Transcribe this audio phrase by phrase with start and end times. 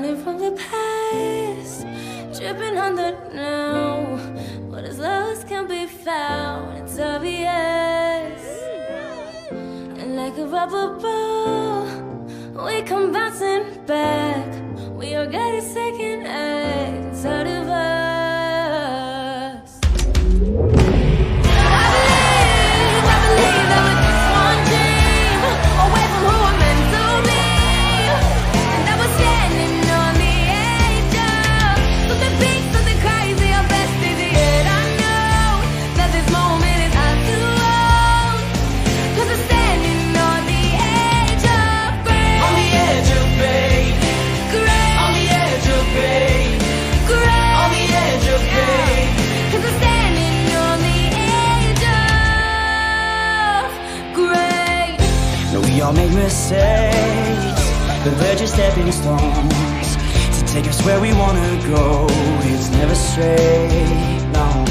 [0.00, 1.82] running from the past,
[2.38, 4.16] dripping on the now.
[4.70, 8.42] What is lost can be found, it's obvious.
[10.00, 11.84] And like a rubber ball,
[12.64, 14.48] we come bouncing back.
[14.92, 17.89] We are getting second acts out of us.
[55.52, 57.62] No, we all make mistakes,
[58.04, 59.96] but they're just stepping stones
[60.38, 62.06] to take us where we wanna go.
[62.42, 64.64] It's never straight, no.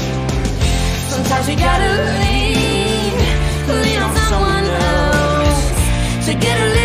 [1.10, 3.12] Sometimes we gotta lean,
[3.68, 6.79] lean on someone else to get a.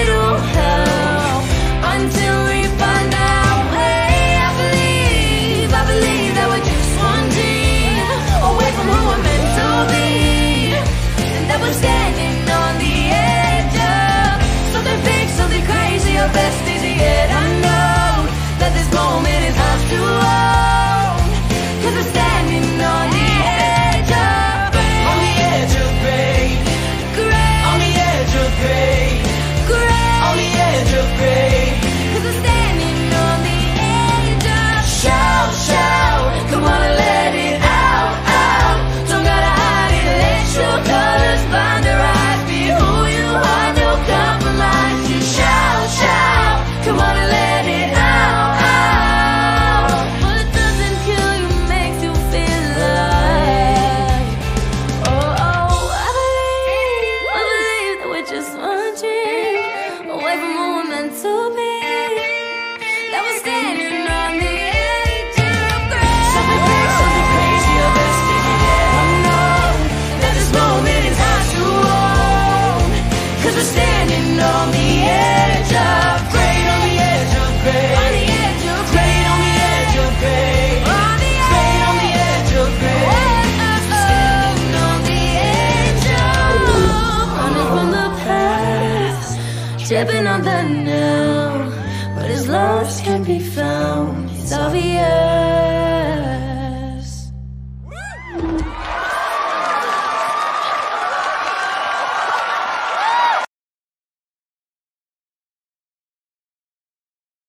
[89.86, 94.32] Sipping on the now, but his lost can't be found.
[94.32, 95.55] It's obvious.